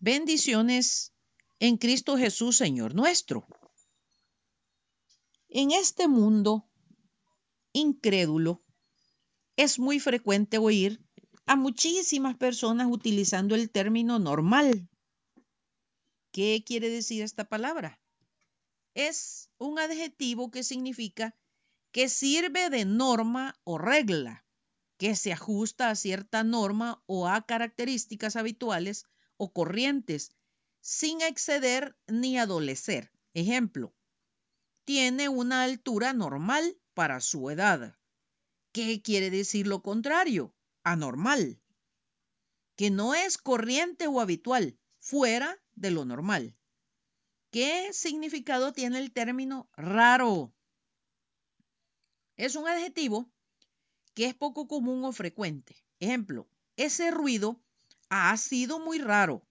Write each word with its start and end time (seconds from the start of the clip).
Bendiciones 0.00 1.12
en 1.58 1.76
Cristo 1.76 2.16
Jesús, 2.16 2.56
Señor 2.56 2.94
nuestro. 2.94 3.48
En 5.48 5.72
este 5.72 6.06
mundo 6.06 6.70
incrédulo 7.72 8.62
es 9.56 9.80
muy 9.80 9.98
frecuente 9.98 10.58
oír 10.58 11.02
a 11.46 11.56
muchísimas 11.56 12.36
personas 12.36 12.86
utilizando 12.88 13.56
el 13.56 13.72
término 13.72 14.20
normal. 14.20 14.88
¿Qué 16.30 16.62
quiere 16.64 16.90
decir 16.90 17.24
esta 17.24 17.48
palabra? 17.48 18.00
Es 18.94 19.50
un 19.58 19.80
adjetivo 19.80 20.52
que 20.52 20.62
significa 20.62 21.34
que 21.90 22.08
sirve 22.08 22.70
de 22.70 22.84
norma 22.84 23.56
o 23.64 23.78
regla, 23.78 24.46
que 24.96 25.16
se 25.16 25.32
ajusta 25.32 25.90
a 25.90 25.96
cierta 25.96 26.44
norma 26.44 27.02
o 27.06 27.26
a 27.26 27.44
características 27.44 28.36
habituales 28.36 29.06
o 29.38 29.52
corrientes 29.52 30.32
sin 30.80 31.22
exceder 31.22 31.96
ni 32.06 32.38
adolecer. 32.38 33.10
Ejemplo, 33.32 33.94
tiene 34.84 35.28
una 35.28 35.62
altura 35.62 36.12
normal 36.12 36.78
para 36.94 37.20
su 37.20 37.50
edad. 37.50 37.98
¿Qué 38.72 39.00
quiere 39.00 39.30
decir 39.30 39.66
lo 39.66 39.82
contrario? 39.82 40.54
Anormal. 40.82 41.60
Que 42.76 42.90
no 42.90 43.14
es 43.14 43.38
corriente 43.38 44.06
o 44.06 44.20
habitual, 44.20 44.78
fuera 45.00 45.58
de 45.74 45.90
lo 45.90 46.04
normal. 46.04 46.56
¿Qué 47.50 47.92
significado 47.92 48.72
tiene 48.72 48.98
el 48.98 49.12
término 49.12 49.70
raro? 49.76 50.54
Es 52.36 52.56
un 52.56 52.68
adjetivo 52.68 53.30
que 54.14 54.26
es 54.26 54.34
poco 54.34 54.68
común 54.68 55.04
o 55.04 55.12
frecuente. 55.12 55.76
Ejemplo, 55.98 56.48
ese 56.76 57.10
ruido 57.10 57.60
ha 58.08 58.36
sido 58.36 58.78
muy 58.78 58.98
raro. 58.98 59.46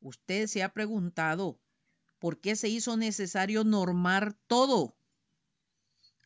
Usted 0.00 0.46
se 0.46 0.62
ha 0.62 0.72
preguntado 0.72 1.60
por 2.18 2.40
qué 2.40 2.56
se 2.56 2.68
hizo 2.68 2.96
necesario 2.96 3.64
normar 3.64 4.34
todo. 4.46 4.96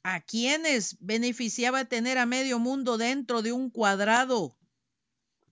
¿A 0.03 0.21
quiénes 0.21 0.97
beneficiaba 1.01 1.85
tener 1.85 2.19
a 2.19 2.27
medio 2.27 2.59
mundo 2.59 2.99
dentro 2.99 3.43
de 3.43 3.53
un 3.53 3.71
cuadrado? 3.71 4.57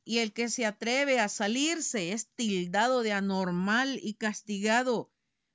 Y 0.05 0.19
el 0.19 0.33
que 0.33 0.49
se 0.49 0.65
atreve 0.65 1.21
a 1.21 1.29
salirse 1.29 2.13
es 2.13 2.29
tildado 2.35 3.03
de 3.03 3.13
anormal 3.13 3.99
y 4.03 4.15
castigado 4.15 5.13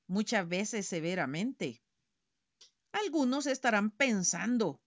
muchas 0.08 0.48
veces 0.48 0.86
severamente. 0.86 1.82
Algunos 2.92 3.48
estarán 3.48 3.90
pensando, 3.90 4.80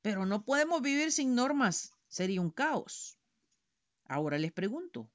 pero 0.00 0.26
no 0.26 0.44
podemos 0.44 0.80
vivir 0.80 1.10
sin 1.10 1.34
normas, 1.34 1.92
sería 2.06 2.40
un 2.40 2.50
caos. 2.50 3.17
Ahora 4.08 4.38
les 4.38 4.52
pregunto, 4.52 5.10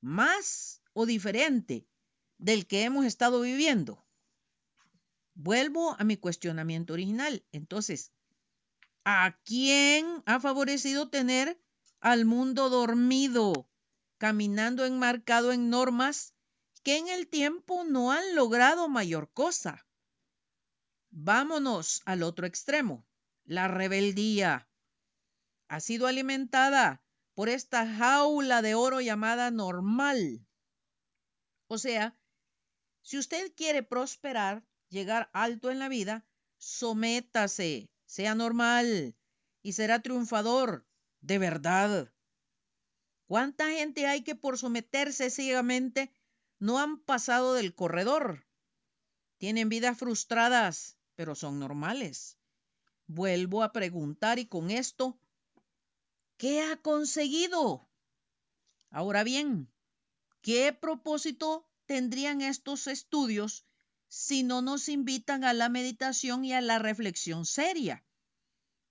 ¿más 0.00 0.82
o 0.94 1.04
diferente 1.04 1.86
del 2.38 2.66
que 2.66 2.84
hemos 2.84 3.04
estado 3.04 3.42
viviendo? 3.42 4.06
Vuelvo 5.34 5.94
a 5.98 6.04
mi 6.04 6.16
cuestionamiento 6.16 6.94
original. 6.94 7.44
Entonces, 7.52 8.10
¿a 9.04 9.38
quién 9.44 10.22
ha 10.24 10.40
favorecido 10.40 11.10
tener 11.10 11.60
al 12.00 12.24
mundo 12.24 12.70
dormido, 12.70 13.68
caminando 14.16 14.86
enmarcado 14.86 15.52
en 15.52 15.68
normas 15.68 16.34
que 16.82 16.96
en 16.96 17.08
el 17.08 17.28
tiempo 17.28 17.84
no 17.84 18.12
han 18.12 18.34
logrado 18.34 18.88
mayor 18.88 19.30
cosa? 19.32 19.86
Vámonos 21.10 22.00
al 22.06 22.22
otro 22.22 22.46
extremo. 22.46 23.06
La 23.44 23.68
rebeldía 23.68 24.70
ha 25.68 25.80
sido 25.80 26.06
alimentada 26.06 27.01
por 27.34 27.48
esta 27.48 27.86
jaula 27.86 28.62
de 28.62 28.74
oro 28.74 29.00
llamada 29.00 29.50
normal. 29.50 30.46
O 31.66 31.78
sea, 31.78 32.16
si 33.02 33.18
usted 33.18 33.52
quiere 33.54 33.82
prosperar, 33.82 34.64
llegar 34.88 35.30
alto 35.32 35.70
en 35.70 35.78
la 35.78 35.88
vida, 35.88 36.26
sométase, 36.58 37.90
sea 38.04 38.34
normal 38.34 39.16
y 39.62 39.72
será 39.72 40.02
triunfador, 40.02 40.86
de 41.20 41.38
verdad. 41.38 42.12
¿Cuánta 43.26 43.70
gente 43.70 44.06
hay 44.06 44.22
que 44.22 44.34
por 44.34 44.58
someterse 44.58 45.30
ciegamente 45.30 46.12
no 46.58 46.78
han 46.78 46.98
pasado 46.98 47.54
del 47.54 47.74
corredor? 47.74 48.46
Tienen 49.38 49.68
vidas 49.68 49.98
frustradas, 49.98 50.98
pero 51.14 51.34
son 51.34 51.58
normales. 51.58 52.38
Vuelvo 53.06 53.62
a 53.62 53.72
preguntar 53.72 54.38
y 54.38 54.46
con 54.46 54.70
esto, 54.70 55.18
¿qué 56.42 56.60
ha 56.60 56.76
conseguido? 56.76 57.88
Ahora 58.90 59.22
bien, 59.22 59.72
¿qué 60.40 60.72
propósito 60.72 61.68
tendrían 61.86 62.40
estos 62.40 62.88
estudios 62.88 63.64
si 64.08 64.42
no 64.42 64.60
nos 64.60 64.88
invitan 64.88 65.44
a 65.44 65.52
la 65.52 65.68
meditación 65.68 66.44
y 66.44 66.52
a 66.52 66.60
la 66.60 66.80
reflexión 66.80 67.46
seria? 67.46 68.04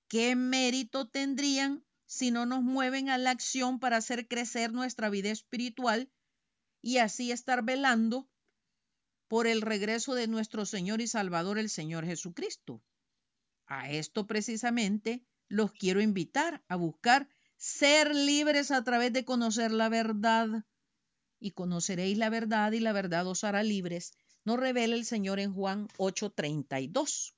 ¿Qué 0.08 0.38
mérito 0.38 1.10
tendrían 1.10 1.86
si 2.06 2.32
no 2.32 2.46
nos 2.46 2.64
mueven 2.64 3.10
a 3.10 3.18
la 3.18 3.32
acción 3.32 3.82
para 3.82 3.98
hacer 3.98 4.30
crecer 4.30 4.72
nuestra 4.72 5.10
vida 5.10 5.30
espiritual 5.30 6.10
y 6.82 7.00
así 7.00 7.34
estar 7.34 7.66
velando 7.66 8.30
por 9.28 9.46
el 9.46 9.62
regreso 9.62 10.16
de 10.16 10.28
nuestro 10.28 10.66
Señor 10.66 11.02
y 11.02 11.08
Salvador, 11.08 11.60
el 11.60 11.70
Señor 11.70 12.06
Jesucristo? 12.06 12.82
A 13.66 13.92
esto 13.92 14.26
precisamente 14.26 15.26
los 15.50 15.74
quiero 15.74 16.00
invitar 16.00 16.64
a 16.70 16.78
buscar 16.78 17.28
ser 17.62 18.16
libres 18.16 18.72
a 18.72 18.84
través 18.84 19.14
de 19.14 19.24
conocer 19.24 19.72
la 19.72 19.88
verdad. 19.88 20.66
Y 21.40 21.52
conoceréis 21.52 22.18
la 22.18 22.32
verdad 22.32 22.72
y 22.72 22.80
la 22.80 22.92
verdad 22.92 23.28
os 23.28 23.44
hará 23.44 23.62
libres. 23.62 24.14
Nos 24.44 24.60
revela 24.60 24.96
el 24.96 25.06
Señor 25.06 25.40
en 25.40 25.54
Juan 25.54 25.88
8:32. 25.98 27.36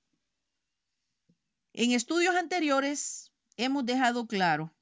En 1.74 1.92
estudios 1.92 2.36
anteriores 2.36 3.34
hemos 3.58 3.86
dejado 3.86 4.26
claro 4.26 4.74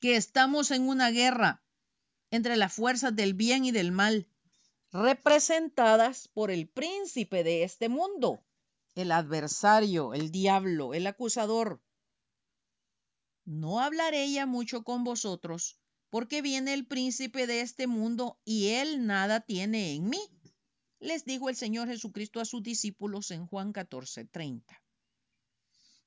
que 0.00 0.16
estamos 0.16 0.70
en 0.70 0.88
una 0.88 1.10
guerra 1.10 1.62
entre 2.30 2.56
las 2.56 2.72
fuerzas 2.72 3.14
del 3.14 3.34
bien 3.34 3.66
y 3.66 3.70
del 3.70 3.92
mal, 3.92 4.30
representadas 4.92 6.28
por 6.28 6.50
el 6.50 6.68
príncipe 6.68 7.44
de 7.44 7.64
este 7.64 7.90
mundo, 7.90 8.42
el 8.94 9.12
adversario, 9.12 10.14
el 10.14 10.30
diablo, 10.30 10.94
el 10.94 11.06
acusador. 11.06 11.82
No 13.46 13.80
hablaré 13.80 14.30
ya 14.32 14.44
mucho 14.44 14.82
con 14.82 15.04
vosotros, 15.04 15.78
porque 16.10 16.42
viene 16.42 16.74
el 16.74 16.84
príncipe 16.84 17.46
de 17.46 17.60
este 17.60 17.86
mundo 17.86 18.40
y 18.44 18.70
él 18.70 19.06
nada 19.06 19.40
tiene 19.40 19.94
en 19.94 20.08
mí, 20.08 20.20
les 20.98 21.24
dijo 21.24 21.48
el 21.48 21.54
Señor 21.54 21.86
Jesucristo 21.86 22.40
a 22.40 22.44
sus 22.44 22.64
discípulos 22.64 23.30
en 23.30 23.46
Juan 23.46 23.72
14:30. 23.72 24.82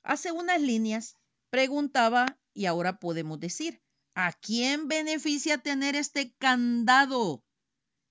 Hace 0.03 0.33
unas 0.33 0.61
líneas 0.61 1.15
preguntaba 1.49 2.37
y 2.53 2.65
ahora 2.65 2.99
podemos 2.99 3.39
decir, 3.39 3.81
¿a 4.15 4.33
quién 4.33 4.89
beneficia 4.89 5.59
tener 5.59 5.95
este 5.95 6.33
candado 6.35 7.45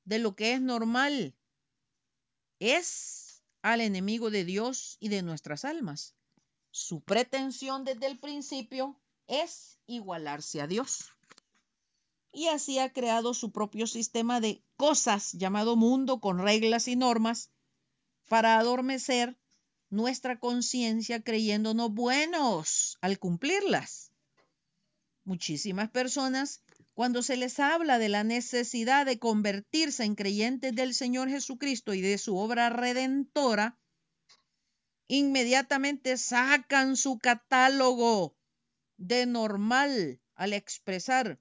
de 0.04 0.20
lo 0.20 0.36
que 0.36 0.54
es 0.54 0.62
normal? 0.62 1.36
Es 2.60 3.42
al 3.60 3.82
enemigo 3.82 4.30
de 4.30 4.46
Dios 4.46 4.96
y 5.00 5.10
de 5.10 5.22
nuestras 5.22 5.66
almas. 5.66 6.14
Su 6.70 7.02
pretensión 7.02 7.84
desde 7.84 8.06
el 8.06 8.18
principio 8.18 8.98
es 9.28 9.78
igualarse 9.86 10.60
a 10.60 10.66
Dios. 10.66 11.12
Y 12.32 12.48
así 12.48 12.78
ha 12.78 12.92
creado 12.92 13.34
su 13.34 13.52
propio 13.52 13.86
sistema 13.86 14.40
de 14.40 14.62
cosas 14.76 15.32
llamado 15.32 15.76
mundo 15.76 16.20
con 16.20 16.38
reglas 16.38 16.88
y 16.88 16.96
normas 16.96 17.50
para 18.28 18.58
adormecer 18.58 19.38
nuestra 19.90 20.38
conciencia 20.38 21.22
creyéndonos 21.22 21.92
buenos 21.92 22.98
al 23.00 23.18
cumplirlas. 23.18 24.12
Muchísimas 25.24 25.90
personas 25.90 26.62
cuando 26.94 27.22
se 27.22 27.36
les 27.36 27.60
habla 27.60 27.98
de 27.98 28.08
la 28.08 28.24
necesidad 28.24 29.06
de 29.06 29.18
convertirse 29.18 30.04
en 30.04 30.14
creyentes 30.14 30.74
del 30.74 30.94
Señor 30.94 31.28
Jesucristo 31.28 31.94
y 31.94 32.00
de 32.00 32.18
su 32.18 32.36
obra 32.36 32.70
redentora, 32.70 33.78
inmediatamente 35.06 36.16
sacan 36.16 36.96
su 36.96 37.18
catálogo 37.18 38.37
de 38.98 39.26
normal 39.26 40.20
al 40.34 40.52
expresar, 40.52 41.40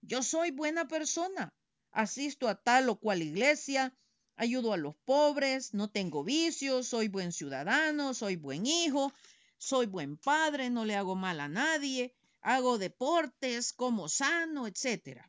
yo 0.00 0.22
soy 0.22 0.52
buena 0.52 0.86
persona, 0.86 1.52
asisto 1.90 2.48
a 2.48 2.54
tal 2.54 2.88
o 2.88 3.00
cual 3.00 3.22
iglesia, 3.22 3.94
ayudo 4.36 4.72
a 4.72 4.76
los 4.76 4.94
pobres, 5.04 5.74
no 5.74 5.90
tengo 5.90 6.22
vicios, 6.22 6.86
soy 6.86 7.08
buen 7.08 7.32
ciudadano, 7.32 8.14
soy 8.14 8.36
buen 8.36 8.66
hijo, 8.66 9.12
soy 9.56 9.86
buen 9.86 10.16
padre, 10.16 10.70
no 10.70 10.84
le 10.84 10.94
hago 10.94 11.16
mal 11.16 11.40
a 11.40 11.48
nadie, 11.48 12.14
hago 12.40 12.78
deportes, 12.78 13.72
como 13.72 14.08
sano, 14.08 14.66
etc. 14.68 15.28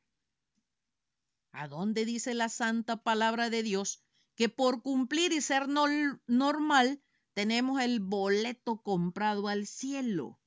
¿A 1.52 1.68
dónde 1.68 2.06
dice 2.06 2.36
la 2.36 2.50
santa 2.50 2.98
palabra 2.98 3.50
de 3.50 3.64
Dios 3.64 4.04
que 4.36 4.50
por 4.50 4.84
cumplir 4.84 5.34
y 5.34 5.42
ser 5.42 5.68
normal 5.68 7.02
tenemos 7.34 7.82
el 7.82 8.00
boleto 8.00 8.82
comprado 8.82 9.48
al 9.48 9.66
cielo? 9.66 10.40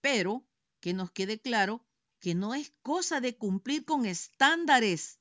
Espero 0.00 0.46
que 0.78 0.94
nos 0.94 1.10
quede 1.10 1.40
claro 1.40 1.84
que 2.20 2.36
no 2.36 2.54
es 2.54 2.72
cosa 2.82 3.20
de 3.20 3.36
cumplir 3.36 3.84
con 3.84 4.06
estándares 4.06 5.18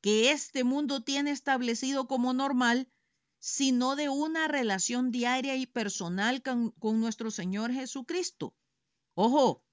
que 0.00 0.30
este 0.30 0.62
mundo 0.62 1.02
tiene 1.02 1.32
establecido 1.32 2.06
como 2.06 2.32
normal, 2.32 2.88
sino 3.40 3.96
de 3.96 4.08
una 4.08 4.46
relación 4.46 5.10
diaria 5.10 5.56
y 5.56 5.66
personal 5.66 6.40
con, 6.40 6.70
con 6.70 7.00
nuestro 7.00 7.32
Señor 7.32 7.72
Jesucristo. 7.72 8.54
Ojo, 9.14 9.64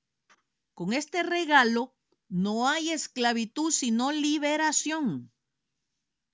con 0.73 0.93
este 0.93 1.21
regalo 1.21 1.95
no 2.27 2.67
hay 2.67 2.89
esclavitud, 2.89 3.69
sino 3.69 4.11
liberación. 4.11 5.31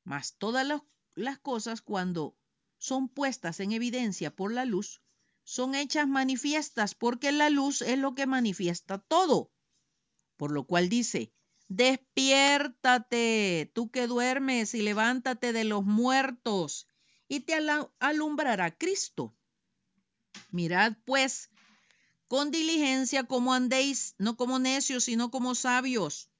Mas 0.05 0.37
todas 0.37 0.65
las 1.15 1.39
cosas 1.39 1.81
cuando 1.81 2.37
son 2.77 3.09
puestas 3.09 3.59
en 3.59 3.73
evidencia 3.73 4.33
por 4.33 4.53
la 4.53 4.63
luz, 4.63 5.01
son 5.45 5.75
hechas 5.75 6.07
manifiestas 6.07 6.95
porque 6.95 7.31
la 7.31 7.49
luz 7.49 7.81
es 7.81 7.97
lo 7.99 8.15
que 8.15 8.25
manifiesta 8.25 8.97
todo. 8.97 9.51
Por 10.35 10.51
lo 10.51 10.65
cual 10.65 10.89
dice, 10.89 11.31
despiértate, 11.69 13.71
tú 13.73 13.91
que 13.91 14.07
duermes, 14.07 14.73
y 14.73 14.81
levántate 14.81 15.53
de 15.53 15.63
los 15.63 15.85
muertos, 15.85 16.87
y 17.27 17.41
te 17.41 17.53
alumbrará 17.99 18.75
Cristo. 18.75 19.35
Mirad 20.49 20.97
pues 21.05 21.51
con 22.27 22.49
diligencia 22.49 23.25
como 23.25 23.53
andéis, 23.53 24.15
no 24.17 24.35
como 24.35 24.57
necios, 24.57 25.03
sino 25.03 25.29
como 25.29 25.53
sabios, 25.53 26.31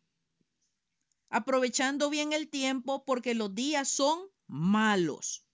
aprovechando 1.30 2.10
bien 2.10 2.34
el 2.34 2.50
tiempo 2.50 3.06
porque 3.06 3.36
los 3.36 3.54
días 3.54 3.88
son 3.88 4.20
malos. 4.48 5.46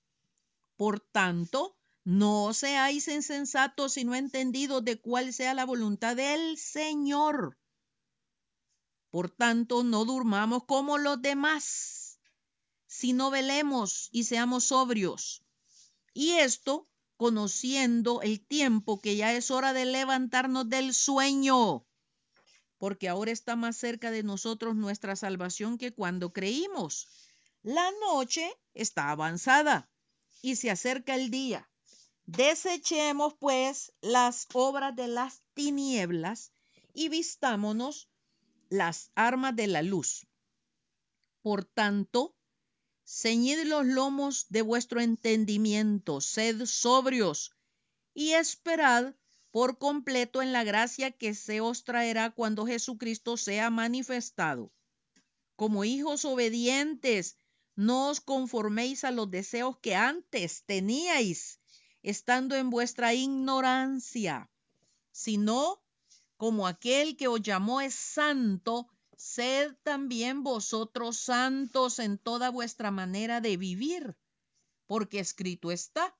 Por 0.77 1.01
tanto, 1.01 1.77
no 2.03 2.53
seáis 2.53 3.07
insensatos, 3.07 3.94
sino 3.94 4.15
entendidos 4.15 4.83
de 4.83 5.00
cuál 5.00 5.33
sea 5.33 5.53
la 5.53 5.65
voluntad 5.65 6.15
del 6.15 6.57
Señor. 6.57 7.57
Por 9.12 9.30
tanto, 9.30 9.83
no 9.83 10.06
durmamos 10.06 10.63
como 10.63 10.98
los 10.98 11.21
demás, 11.21 12.19
sino 12.88 13.30
velemos 13.30 14.09
y 14.12 14.24
seamos 14.24 14.65
sobrios. 14.65 15.44
Y 16.13 16.31
esto 16.31 16.88
conociendo 17.18 18.21
el 18.24 18.44
tiempo 18.44 19.00
que 19.00 19.15
ya 19.15 19.31
es 19.33 19.51
hora 19.51 19.74
de 19.74 19.86
levantarnos 19.86 20.68
del 20.69 20.94
sueño, 20.95 21.86
porque 22.80 23.07
ahora 23.07 23.31
está 23.31 23.56
más 23.56 23.77
cerca 23.77 24.09
de 24.09 24.24
nosotros 24.24 24.75
nuestra 24.75 25.15
salvación 25.15 25.77
que 25.77 25.94
cuando 25.94 26.33
creímos. 26.33 27.07
La 27.62 27.92
noche 28.09 28.51
está 28.74 29.12
avanzada 29.12 29.88
y 30.42 30.56
se 30.56 30.71
acerca 30.71 31.13
el 31.13 31.30
día. 31.30 31.71
Desechemos 32.26 33.34
pues 33.40 33.94
las 34.02 34.48
obras 34.54 34.96
de 34.96 35.08
las 35.08 35.42
tinieblas 35.54 36.54
y 36.94 37.10
vistámonos 37.10 38.10
las 38.70 39.12
armas 39.16 39.56
de 39.56 39.68
la 39.68 39.82
luz. 39.82 40.28
Por 41.42 41.66
tanto, 41.66 42.36
ceñid 43.06 43.64
los 43.64 43.86
lomos 43.86 44.46
de 44.50 44.62
vuestro 44.62 45.02
entendimiento, 45.02 46.22
sed 46.22 46.66
sobrios 46.66 47.52
y 48.14 48.32
esperad 48.32 49.16
por 49.52 49.78
completo 49.78 50.42
en 50.42 50.54
la 50.54 50.64
gracia 50.64 51.12
que 51.12 51.34
se 51.34 51.60
os 51.60 51.84
traerá 51.84 52.32
cuando 52.32 52.66
Jesucristo 52.66 53.36
sea 53.36 53.70
manifestado. 53.70 54.72
Como 55.56 55.84
hijos 55.84 56.24
obedientes, 56.24 57.38
no 57.76 58.10
os 58.10 58.22
conforméis 58.22 59.04
a 59.04 59.12
los 59.12 59.30
deseos 59.30 59.78
que 59.80 59.96
antes 59.96 60.64
teníais, 60.66 61.61
estando 62.03 62.56
en 62.56 62.69
vuestra 62.69 63.13
ignorancia, 63.13 64.50
sino 65.12 65.81
como 66.38 66.68
aquel 66.68 67.18
que 67.18 67.27
os 67.27 67.42
llamó 67.42 67.81
es 67.81 67.94
santo, 67.94 68.88
sed 69.15 69.75
también 69.83 70.44
vosotros 70.44 71.18
santos 71.18 72.00
en 72.00 72.18
toda 72.18 72.50
vuestra 72.50 72.89
manera 72.89 73.42
de 73.42 73.57
vivir, 73.57 74.18
porque 74.88 75.19
escrito 75.19 75.71
está, 75.71 76.15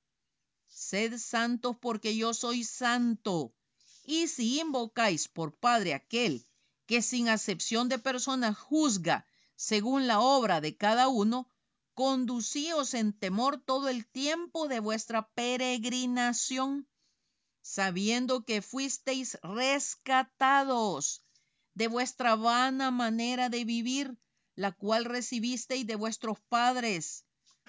sed 0.68 1.18
santos 1.18 1.76
porque 1.80 2.16
yo 2.16 2.32
soy 2.34 2.64
santo. 2.64 3.52
Y 4.04 4.28
si 4.28 4.60
invocáis 4.60 5.28
por 5.28 5.54
Padre 5.54 5.94
aquel 5.94 6.46
que 6.86 7.02
sin 7.02 7.28
acepción 7.28 7.88
de 7.88 7.98
personas 7.98 8.56
juzga 8.56 9.26
según 9.56 10.06
la 10.06 10.20
obra 10.20 10.60
de 10.60 10.76
cada 10.76 11.08
uno, 11.08 11.48
conducíos 11.94 12.94
en 12.94 13.12
temor 13.12 13.60
todo 13.60 13.88
el 13.88 14.06
tiempo 14.06 14.68
de 14.68 14.80
vuestra 14.80 15.28
peregrinación, 15.34 16.88
sabiendo 17.62 18.44
que 18.44 18.62
fuisteis 18.62 19.38
rescatados 19.42 21.24
de 21.74 21.88
vuestra 21.88 22.36
vana 22.36 22.90
manera 22.90 23.48
de 23.48 23.64
vivir, 23.64 24.18
la 24.54 24.72
cual 24.72 25.04
recibisteis 25.04 25.86
de 25.86 25.96
vuestros 25.96 26.38
padres, 26.48 27.24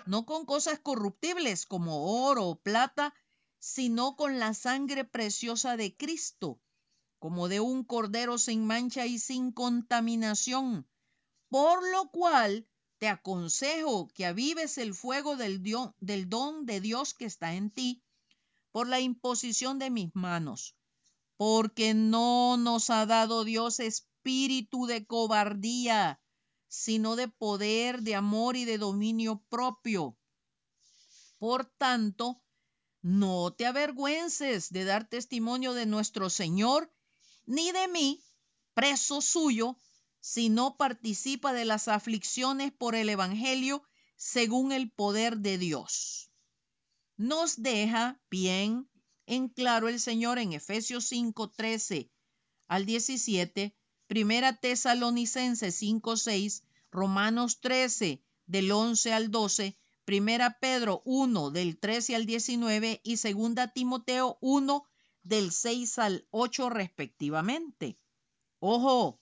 no 0.06 0.25
con 0.25 0.46
cosas 0.46 0.80
corruptibles 0.80 1.66
como 1.66 2.25
oro 2.25 2.48
o 2.48 2.60
plata, 2.60 3.14
sino 3.60 4.16
con 4.16 4.40
la 4.40 4.54
sangre 4.54 5.06
preciosa 5.06 5.78
de 5.78 5.96
Cristo, 5.96 6.60
como 7.20 7.48
de 7.48 7.60
un 7.60 7.84
cordero 7.84 8.38
sin 8.38 8.66
mancha 8.66 9.06
y 9.06 9.20
sin 9.20 9.52
contaminación 9.52 10.88
por 11.54 11.88
lo 11.92 12.10
cual 12.10 12.68
te 13.04 13.10
aconsejo 13.10 14.08
que 14.16 14.26
avives 14.26 14.78
el 14.78 14.94
fuego 14.94 15.36
del, 15.36 15.62
del 16.00 16.30
don 16.30 16.66
de 16.66 16.80
Dios 16.80 17.14
que 17.14 17.26
está 17.26 17.54
en 17.54 17.70
ti 17.70 18.02
por 18.72 18.88
la 18.88 19.02
imposición 19.02 19.78
de 19.78 19.90
mis 19.90 20.16
manos, 20.16 20.78
porque 21.36 21.94
no 21.94 22.56
nos 22.56 22.90
ha 22.90 23.06
dado 23.06 23.44
Dios 23.44 23.82
espíritu 23.82 24.86
de 24.86 25.06
cobardía, 25.06 26.22
sino 26.70 27.18
de 27.18 27.28
poder, 27.28 28.04
de 28.04 28.16
amor 28.16 28.56
y 28.56 28.64
de 28.64 28.78
dominio 28.78 29.44
propio. 29.50 30.18
Por 31.40 31.66
tanto, 31.66 32.42
no 33.02 33.52
te 33.52 33.66
avergüences 33.66 34.72
de 34.72 34.86
dar 34.86 35.10
testimonio 35.10 35.74
de 35.74 35.86
nuestro 35.86 36.30
Señor, 36.30 36.90
ni 37.46 37.70
de 37.74 37.90
mí, 37.90 38.24
preso 38.74 39.20
suyo, 39.20 39.78
si 40.25 40.48
no 40.48 40.78
participa 40.78 41.52
de 41.52 41.66
las 41.66 41.90
aflicciones 41.90 42.72
por 42.72 42.96
el 42.96 43.10
Evangelio 43.10 43.84
según 44.16 44.72
el 44.72 44.90
poder 44.90 45.40
de 45.40 45.58
Dios. 45.58 46.31
Nos 47.18 47.62
deja 47.62 48.22
bien 48.31 48.90
en 49.25 49.50
claro 49.50 49.90
el 49.90 50.00
Señor 50.00 50.40
en 50.40 50.54
Efesios 50.54 51.04
5, 51.10 51.52
13 51.52 52.10
al 52.70 52.86
17, 52.86 53.75
Primera 54.08 54.56
Tesalonicenses 54.56 55.75
5, 55.75 56.16
6, 56.16 56.64
Romanos 56.89 57.60
13 57.60 58.24
del 58.46 58.72
11 58.72 59.12
al 59.12 59.30
12, 59.30 59.77
Primera 60.06 60.58
Pedro 60.58 61.01
1 61.03 61.51
del 61.51 61.77
13 61.77 62.15
al 62.15 62.25
19 62.25 63.01
y 63.03 63.18
Segunda 63.18 63.74
Timoteo 63.74 64.38
1 64.39 64.86
del 65.24 65.51
6 65.51 66.00
al 66.00 66.25
8 66.32 66.70
respectivamente. 66.70 68.00
Ojo, 68.60 69.20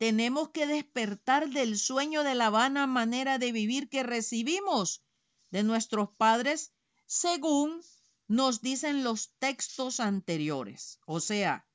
tenemos 0.00 0.48
que 0.48 0.66
despertar 0.66 1.50
del 1.50 1.78
sueño 1.78 2.24
de 2.24 2.34
la 2.34 2.48
vana 2.48 2.86
manera 2.86 3.36
de 3.36 3.52
vivir 3.52 3.90
que 3.90 4.02
recibimos 4.02 5.04
de 5.50 5.62
nuestros 5.62 6.08
padres 6.16 6.72
según 7.04 7.82
nos 8.26 8.62
dicen 8.62 9.04
los 9.04 9.34
textos 9.38 10.00
anteriores. 10.00 11.00
O 11.04 11.20
sea, 11.20 11.66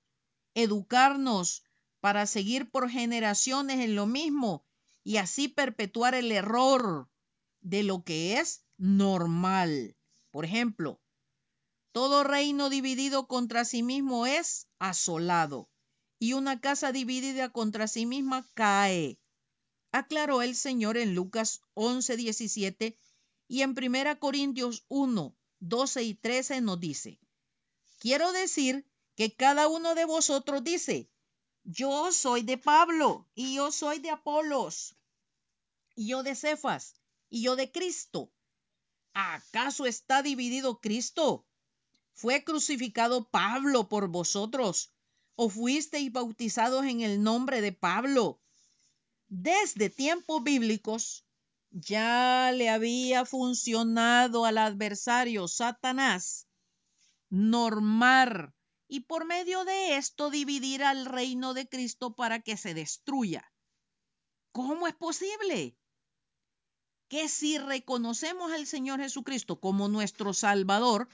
educarnos 0.55 1.65
para 1.99 2.25
seguir 2.25 2.71
por 2.71 2.89
generaciones 2.89 3.79
en 3.81 3.93
lo 3.93 4.07
mismo 4.07 4.65
y 5.03 5.17
así 5.17 5.47
perpetuar 5.47 6.15
el 6.15 6.31
error 6.31 7.07
de 7.61 7.83
lo 7.83 8.03
que 8.03 8.39
es 8.39 8.65
normal. 8.77 9.95
Por 10.31 10.45
ejemplo, 10.45 10.99
todo 11.91 12.23
reino 12.23 12.71
dividido 12.71 13.27
contra 13.27 13.65
sí 13.65 13.83
mismo 13.83 14.25
es 14.25 14.67
asolado 14.79 15.69
y 16.25 16.33
una 16.33 16.59
casa 16.59 16.91
dividida 16.91 17.49
contra 17.49 17.87
sí 17.87 18.07
misma 18.07 18.49
cae. 18.55 19.19
Aclaró 19.91 20.41
el 20.41 20.55
Señor 20.55 20.97
en 20.97 21.13
Lucas 21.13 21.61
11, 21.75 22.17
17 22.17 22.97
y 23.47 23.61
en 23.61 23.75
1 23.77 24.19
Corintios 24.19 24.85
1, 24.87 25.35
12 25.59 26.01
y 26.01 26.15
13 26.15 26.61
nos 26.61 26.79
dice, 26.79 27.19
quiero 27.99 28.31
decir 28.31 28.87
que 29.15 29.35
cada 29.35 29.67
uno 29.67 29.93
de 29.93 30.05
vosotros 30.05 30.63
dice, 30.63 31.11
yo 31.63 32.11
soy 32.11 32.41
de 32.41 32.57
Pablo 32.57 33.29
y 33.35 33.57
yo 33.57 33.71
soy 33.71 33.99
de 33.99 34.09
Apolos 34.09 34.95
y 35.93 36.07
yo 36.07 36.23
de 36.23 36.33
Cefas 36.33 36.95
y 37.29 37.43
yo 37.43 37.55
de 37.55 37.71
Cristo. 37.71 38.31
¿Acaso 39.13 39.85
está 39.85 40.23
dividido 40.23 40.81
Cristo? 40.81 41.45
¿Fue 42.13 42.43
crucificado 42.43 43.29
Pablo 43.29 43.89
por 43.89 44.07
vosotros? 44.07 44.94
O 45.35 45.49
fuisteis 45.49 46.11
bautizados 46.11 46.85
en 46.85 47.01
el 47.01 47.21
nombre 47.21 47.61
de 47.61 47.71
Pablo. 47.71 48.41
Desde 49.27 49.89
tiempos 49.89 50.43
bíblicos 50.43 51.25
ya 51.71 52.51
le 52.53 52.69
había 52.69 53.25
funcionado 53.25 54.45
al 54.45 54.57
adversario 54.57 55.47
Satanás 55.47 56.47
normar 57.29 58.55
y 58.87 59.01
por 59.01 59.25
medio 59.25 59.65
de 59.65 59.97
esto 59.97 60.29
dividir 60.29 60.83
al 60.83 61.05
reino 61.05 61.53
de 61.53 61.67
Cristo 61.67 62.15
para 62.15 62.39
que 62.39 62.55
se 62.55 62.73
destruya. 62.73 63.51
¿Cómo 64.51 64.87
es 64.87 64.95
posible? 64.95 65.77
Que 67.09 67.27
si 67.27 67.57
reconocemos 67.57 68.51
al 68.53 68.67
Señor 68.67 69.01
Jesucristo 69.01 69.59
como 69.59 69.89
nuestro 69.89 70.33
Salvador, 70.33 71.09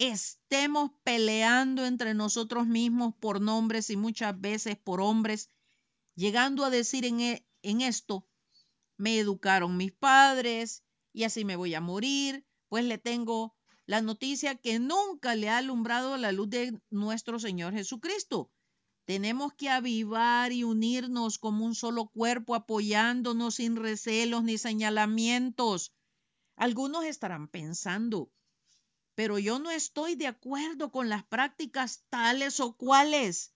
estemos 0.00 0.92
peleando 1.04 1.84
entre 1.84 2.14
nosotros 2.14 2.66
mismos 2.66 3.14
por 3.20 3.42
nombres 3.42 3.90
y 3.90 3.98
muchas 3.98 4.40
veces 4.40 4.78
por 4.78 5.02
hombres, 5.02 5.50
llegando 6.14 6.64
a 6.64 6.70
decir 6.70 7.04
en, 7.04 7.20
e, 7.20 7.46
en 7.60 7.82
esto, 7.82 8.26
me 8.96 9.18
educaron 9.18 9.76
mis 9.76 9.92
padres 9.92 10.82
y 11.12 11.24
así 11.24 11.44
me 11.44 11.54
voy 11.54 11.74
a 11.74 11.82
morir, 11.82 12.46
pues 12.70 12.86
le 12.86 12.96
tengo 12.96 13.54
la 13.84 14.00
noticia 14.00 14.54
que 14.54 14.78
nunca 14.78 15.34
le 15.34 15.50
ha 15.50 15.58
alumbrado 15.58 16.16
la 16.16 16.32
luz 16.32 16.48
de 16.48 16.80
nuestro 16.88 17.38
Señor 17.38 17.74
Jesucristo. 17.74 18.50
Tenemos 19.04 19.52
que 19.52 19.68
avivar 19.68 20.50
y 20.52 20.64
unirnos 20.64 21.38
como 21.38 21.66
un 21.66 21.74
solo 21.74 22.06
cuerpo, 22.06 22.54
apoyándonos 22.54 23.56
sin 23.56 23.76
recelos 23.76 24.44
ni 24.44 24.56
señalamientos. 24.56 25.92
Algunos 26.56 27.04
estarán 27.04 27.48
pensando, 27.48 28.30
pero 29.20 29.38
yo 29.38 29.58
no 29.58 29.70
estoy 29.70 30.14
de 30.14 30.26
acuerdo 30.26 30.90
con 30.90 31.10
las 31.10 31.24
prácticas 31.24 32.06
tales 32.08 32.58
o 32.58 32.74
cuales. 32.78 33.52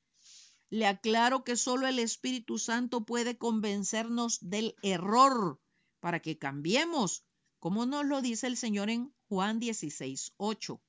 Le 0.68 0.87
aclaro 0.87 1.42
que 1.42 1.56
solo 1.56 1.87
el 1.87 1.99
Espíritu 2.00 2.59
Santo 2.59 3.06
puede 3.06 3.38
convencernos 3.38 4.40
del 4.42 4.76
error 4.83 5.59
para 6.00 6.21
que 6.21 6.37
cambiemos, 6.37 7.25
como 7.61 7.87
nos 7.87 8.04
lo 8.04 8.21
dice 8.21 8.47
el 8.47 8.59
Señor 8.59 8.90
en 8.90 9.14
Juan 9.30 9.59
16, 9.59 10.35
8. 10.37 10.83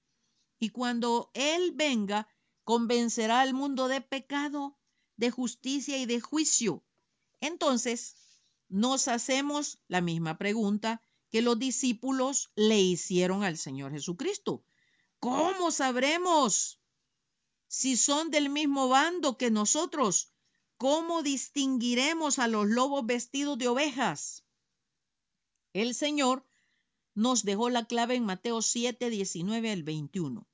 Y 0.60 0.72
cuando 0.72 1.32
Él 1.34 1.72
venga, 1.74 2.27
convencerá 2.65 3.39
al 3.39 3.53
mundo 3.53 3.88
de 3.88 4.01
pecado, 4.01 4.77
de 5.15 5.32
justicia 5.32 5.98
y 5.98 6.05
de 6.05 6.20
juicio. 6.20 6.84
Entonces, 7.39 8.17
nos 8.67 9.08
hacemos 9.08 9.79
la 9.88 10.01
misma 10.01 10.38
pregunta 10.38 11.01
que 11.35 11.41
los 11.41 11.59
discípulos 11.59 12.49
le 12.55 12.79
hicieron 12.79 13.43
al 13.43 13.57
Señor 13.57 13.91
Jesucristo. 13.91 14.63
¿Cómo 15.19 15.69
sabremos 15.69 16.79
si 17.67 17.97
son 17.97 18.31
del 18.31 18.49
mismo 18.49 18.87
bando 18.87 19.37
que 19.37 19.51
nosotros? 19.51 20.31
¿Cómo 20.77 21.23
distinguiremos 21.23 22.39
a 22.39 22.47
los 22.47 22.67
lobos 22.67 23.05
vestidos 23.05 23.57
de 23.57 23.67
ovejas? 23.67 24.45
El 25.73 25.93
Señor 25.93 26.47
nos 27.15 27.43
dejó 27.43 27.69
la 27.69 27.85
clave 27.85 28.15
en 28.15 28.23
Mateo 28.23 28.61
7, 28.61 29.09
19 29.09 29.71
al 29.71 29.83
21. 29.83 30.47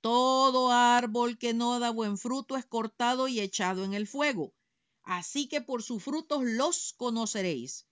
Todo 0.00 0.72
árbol 0.72 1.36
que 1.36 1.52
no 1.52 1.78
da 1.80 1.90
buen 1.90 2.16
fruto 2.16 2.56
es 2.56 2.64
cortado 2.64 3.28
y 3.28 3.40
echado 3.40 3.84
en 3.84 3.92
el 3.92 4.06
fuego. 4.06 4.54
Así 5.02 5.48
que 5.48 5.60
por 5.60 5.82
sus 5.82 6.02
frutos 6.02 6.44
los 6.44 6.94
conoceréis. 6.94 7.86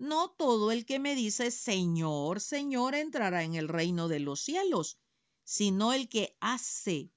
No 0.00 0.30
todo 0.30 0.70
el 0.70 0.86
que 0.86 1.00
me 1.00 1.16
dice 1.16 1.50
Señor, 1.50 2.40
Señor 2.40 2.94
entrará 2.94 3.42
en 3.42 3.56
el 3.56 3.66
reino 3.66 4.06
de 4.06 4.20
los 4.20 4.40
cielos, 4.40 4.96
sino 5.42 5.92
el 5.92 6.08
que 6.08 6.36
hace 6.38 7.10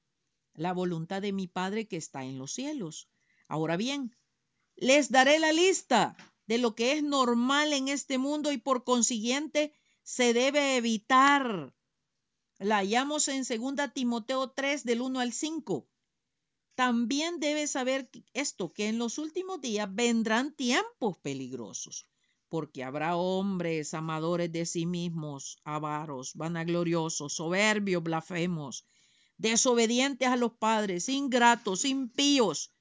la 0.56 0.74
voluntad 0.74 1.22
de 1.22 1.32
mi 1.32 1.48
Padre 1.48 1.88
que 1.88 1.98
está 1.98 2.24
en 2.24 2.40
los 2.40 2.54
cielos. 2.54 3.08
Ahora 3.48 3.78
bien, 3.78 4.18
les 4.76 5.12
daré 5.12 5.38
la 5.38 5.52
lista 5.52 6.18
de 6.48 6.58
lo 6.58 6.74
que 6.74 6.94
es 6.94 7.04
normal 7.04 7.72
en 7.74 7.88
este 7.88 8.18
mundo 8.18 8.52
y 8.52 8.58
por 8.58 8.84
consiguiente 8.84 9.76
se 10.02 10.34
debe 10.34 10.76
evitar. 10.76 11.76
La 12.58 12.78
hallamos 12.78 13.28
en 13.28 13.44
2 13.44 13.94
Timoteo 13.94 14.50
3 14.50 14.86
del 14.86 15.02
1 15.02 15.20
al 15.20 15.34
5. 15.34 15.88
También 16.74 17.40
debes 17.40 17.70
saber 17.70 18.10
esto, 18.34 18.74
que 18.74 18.88
en 18.88 18.98
los 18.98 19.20
últimos 19.20 19.62
días 19.62 19.88
vendrán 19.94 20.56
tiempos 20.56 21.20
peligrosos 21.20 22.08
porque 22.52 22.84
habrá 22.84 23.16
hombres 23.16 23.94
amadores 23.94 24.52
de 24.52 24.66
sí 24.66 24.86
mismos, 24.86 25.58
avaros, 25.64 26.34
vanagloriosos, 26.36 27.32
soberbios, 27.36 28.04
blasfemos, 28.04 28.86
desobedientes 29.38 30.28
a 30.28 30.36
los 30.36 30.52
padres, 30.52 31.08
ingratos, 31.08 31.86
impíos. 31.86 32.74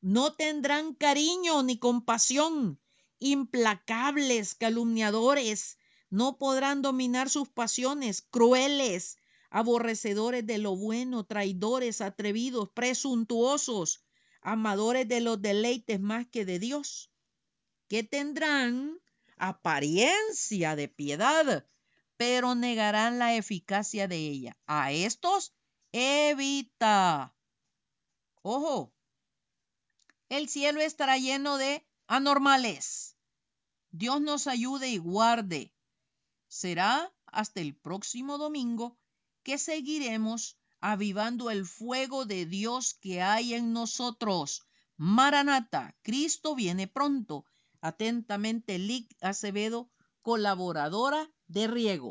No 0.00 0.32
tendrán 0.32 0.94
cariño 0.94 1.62
ni 1.62 1.78
compasión, 1.78 2.80
implacables, 3.20 4.56
calumniadores, 4.56 5.78
no 6.10 6.36
podrán 6.36 6.82
dominar 6.82 7.30
sus 7.30 7.48
pasiones, 7.48 8.22
crueles, 8.22 9.18
aborrecedores 9.50 10.44
de 10.44 10.58
lo 10.58 10.74
bueno, 10.74 11.22
traidores, 11.22 12.00
atrevidos, 12.00 12.70
presuntuosos, 12.74 14.02
amadores 14.42 15.06
de 15.06 15.20
los 15.20 15.40
deleites 15.40 16.00
más 16.00 16.26
que 16.26 16.44
de 16.44 16.58
Dios 16.58 17.10
que 17.90 18.04
tendrán 18.04 19.00
apariencia 19.36 20.76
de 20.76 20.86
piedad, 20.86 21.66
pero 22.16 22.54
negarán 22.54 23.18
la 23.18 23.34
eficacia 23.34 24.06
de 24.06 24.16
ella. 24.16 24.56
A 24.68 24.92
estos 24.92 25.52
evita. 25.90 27.34
Ojo, 28.42 28.94
el 30.28 30.48
cielo 30.48 30.80
estará 30.80 31.18
lleno 31.18 31.58
de 31.58 31.84
anormales. 32.06 33.16
Dios 33.90 34.20
nos 34.20 34.46
ayude 34.46 34.88
y 34.88 34.98
guarde. 34.98 35.74
Será 36.46 37.12
hasta 37.26 37.60
el 37.60 37.74
próximo 37.74 38.38
domingo 38.38 39.00
que 39.42 39.58
seguiremos 39.58 40.56
avivando 40.80 41.50
el 41.50 41.66
fuego 41.66 42.24
de 42.24 42.46
Dios 42.46 42.94
que 42.94 43.20
hay 43.20 43.54
en 43.54 43.72
nosotros. 43.72 44.62
Maranata, 44.96 45.96
Cristo 46.02 46.54
viene 46.54 46.86
pronto. 46.86 47.46
Atentamente, 47.82 48.78
Lic 48.78 49.06
Acevedo, 49.20 49.90
colaboradora 50.22 51.30
de 51.46 51.66
Riego. 51.66 52.08